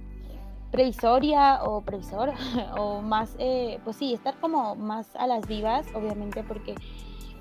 [0.70, 2.32] previsoria o previsor
[2.78, 6.74] o más, eh, pues sí, estar como más a las vivas, obviamente, porque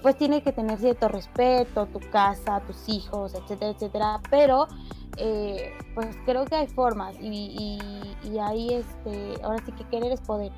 [0.02, 4.68] pues tiene que tener cierto respeto, tu casa, tus hijos, etcétera, etcétera, pero
[5.18, 7.80] eh, pues creo que hay formas y,
[8.24, 10.52] y, ahí este, ahora sí que querer es poder.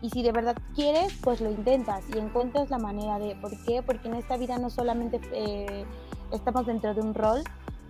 [0.00, 3.82] Y si de verdad quieres, pues lo intentas y encuentras la manera de, ¿por qué?
[3.82, 5.84] Porque en esta vida no solamente eh,
[6.32, 7.42] estamos dentro de un rol,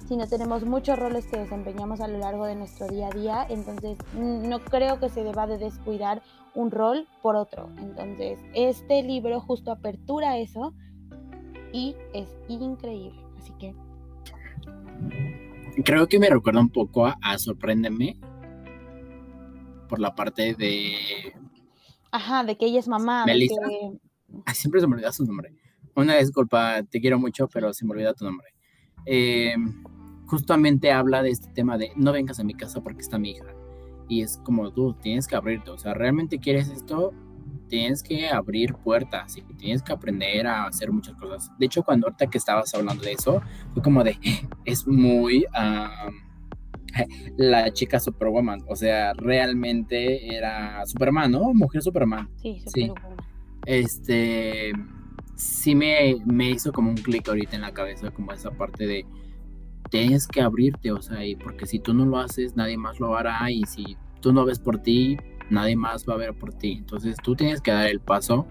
[0.07, 3.97] sino tenemos muchos roles que desempeñamos a lo largo de nuestro día a día, entonces
[4.15, 6.23] no creo que se deba de descuidar
[6.55, 7.71] un rol por otro.
[7.79, 10.75] Entonces, este libro justo apertura eso
[11.73, 13.75] y es increíble, así que...
[15.85, 18.17] Creo que me recuerda un poco a, Sorpréndeme
[19.89, 20.95] por la parte de...
[22.13, 23.27] Ajá, de que ella es mamá.
[23.27, 23.61] Melissa.
[24.53, 25.53] siempre se me olvida su nombre.
[25.97, 28.55] Una disculpa, te quiero mucho, pero se me olvida tu nombre.
[29.07, 29.55] Eh,
[30.27, 33.55] justamente habla de este tema de no vengas a mi casa porque está mi hija.
[34.09, 35.71] Y es como tú, tienes que abrirte.
[35.71, 37.13] O sea, realmente quieres esto,
[37.69, 41.51] tienes que abrir puertas y tienes que aprender a hacer muchas cosas.
[41.59, 43.41] De hecho, cuando ahorita que estabas hablando de eso,
[43.73, 44.19] fue como de,
[44.65, 45.47] es muy
[47.37, 48.63] la chica Superwoman.
[48.69, 51.55] O sea, realmente era Superman, ¿no?
[51.55, 52.29] Mujer Superman.
[52.37, 53.17] Sí, Superwoman.
[53.67, 54.73] Este,
[55.37, 59.07] sí me, me hizo como un clic ahorita en la cabeza, como esa parte de
[59.91, 63.17] tienes que abrirte, o sea, y porque si tú no lo haces, nadie más lo
[63.17, 65.17] hará y si tú no ves por ti,
[65.51, 66.73] nadie más va a ver por ti.
[66.73, 68.47] Entonces tú tienes que dar el paso,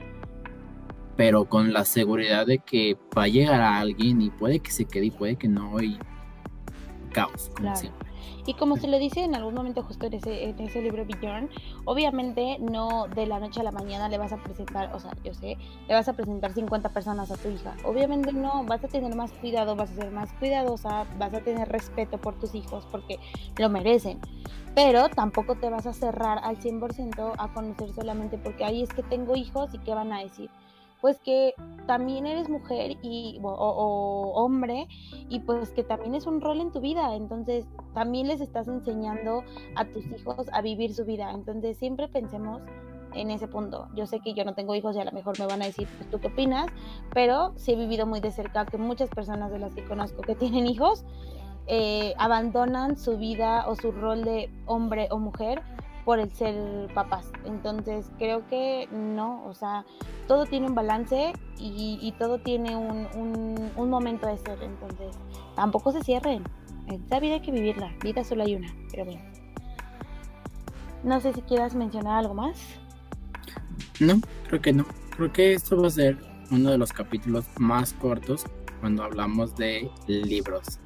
[1.16, 4.86] pero con la seguridad de que va a llegar a alguien y puede que se
[4.86, 5.98] quede y puede que no y
[7.12, 8.03] caos, como siempre.
[8.46, 11.50] Y como se le dice en algún momento justo en ese, en ese libro Bjorn,
[11.86, 15.34] obviamente no de la noche a la mañana le vas a presentar, o sea, yo
[15.34, 17.76] sé, le vas a presentar 50 personas a tu hija.
[17.86, 21.70] Obviamente no, vas a tener más cuidado, vas a ser más cuidadosa, vas a tener
[21.70, 23.20] respeto por tus hijos porque
[23.58, 24.20] lo merecen.
[24.76, 29.04] Pero tampoco te vas a cerrar al 100% a conocer solamente porque ahí es que
[29.04, 30.50] tengo hijos y qué van a decir
[31.04, 31.54] pues que
[31.86, 34.88] también eres mujer y, o, hombre
[35.28, 39.44] y pues que también es un rol en tu vida, entonces también les estás enseñando
[39.76, 42.62] a tus hijos a vivir su vida, entonces siempre pensemos
[43.16, 43.90] en ese punto.
[43.98, 45.90] Yo sé que yo no tengo hijos y a lo mejor me van a decir,
[45.98, 46.68] pues, ¿tú qué opinas?
[47.14, 50.36] Pero sí he vivido muy de cerca que muchas personas de las que conozco que
[50.36, 51.04] tienen hijos
[51.68, 55.62] eh, abandonan su vida o su rol de hombre o mujer
[56.06, 56.56] por el ser
[56.94, 57.32] papás.
[57.46, 59.86] Entonces creo que no, o sea,
[60.28, 63.08] todo tiene un balance y, todo tiene un,
[63.76, 64.62] un, momento de ser.
[64.62, 65.16] Entonces
[65.56, 66.44] tampoco se cierren.
[66.88, 69.22] Esta vida hay que vivirla, vida solo hay una, pero bien.
[71.04, 72.60] No sé si quieras mencionar algo más.
[74.00, 74.86] No, creo que no.
[75.16, 76.18] Creo que esto va a ser
[76.52, 78.46] uno de los capítulos más cortos
[78.80, 80.80] cuando hablamos de libros.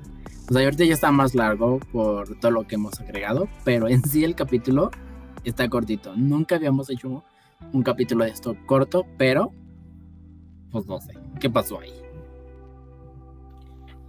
[0.50, 4.04] O sea, ahorita ya está más largo por todo lo que hemos agregado, pero en
[4.04, 4.92] sí el capítulo
[5.50, 6.16] está cortito.
[6.16, 7.24] Nunca habíamos hecho
[7.74, 9.52] un capítulo de esto corto, pero
[10.72, 11.94] pues no sé, ¿qué pasó ahí?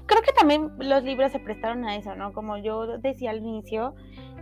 [0.08, 2.32] creo que también los libros se prestaron a eso, ¿no?
[2.32, 3.94] Como yo decía al inicio,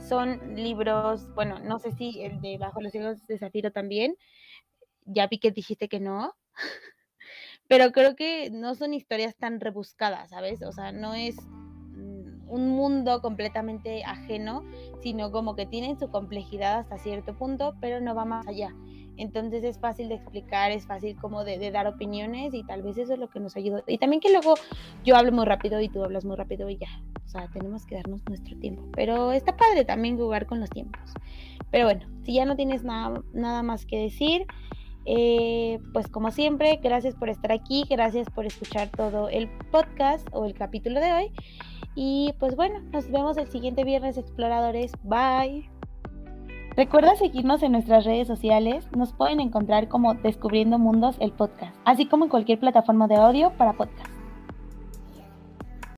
[0.08, 4.16] son libros, bueno, no sé si el de Bajo los Ciegos de Zafiro también,
[5.04, 6.34] ya vi que dijiste que no,
[7.68, 10.62] pero creo que no son historias tan rebuscadas, ¿sabes?
[10.62, 11.36] O sea, no es
[12.48, 14.62] un mundo completamente ajeno,
[15.00, 18.74] sino como que tienen su complejidad hasta cierto punto, pero no va más allá.
[19.18, 23.14] Entonces es fácil de explicar, es fácil como de, dar opiniones y tal vez eso
[23.14, 23.82] es lo que nos ayuda.
[23.86, 24.54] Y también que luego
[25.04, 26.88] yo hablo muy rápido y tú hablas muy rápido y ya.
[27.24, 28.82] O sea, tenemos que darnos nuestro tiempo.
[28.94, 31.00] Pero está padre también jugar con los tiempos.
[31.70, 34.46] Pero bueno, si ya no tienes nada, nada más que decir,
[35.06, 40.44] eh, pues como siempre, gracias por estar aquí, gracias por escuchar todo el podcast o
[40.44, 41.32] el capítulo de hoy.
[41.94, 44.92] Y pues bueno, nos vemos el siguiente viernes, exploradores.
[45.04, 45.70] Bye.
[46.76, 52.04] Recuerda seguirnos en nuestras redes sociales, nos pueden encontrar como Descubriendo Mundos el podcast, así
[52.06, 54.15] como en cualquier plataforma de audio para podcast.